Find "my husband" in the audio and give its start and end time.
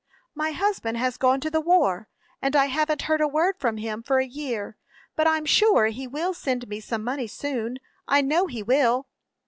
0.33-0.97